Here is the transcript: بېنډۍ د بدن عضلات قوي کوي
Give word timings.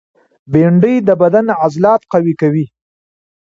بېنډۍ 0.51 0.95
د 1.07 1.09
بدن 1.21 1.45
عضلات 1.63 2.01
قوي 2.11 2.33
کوي 2.41 2.65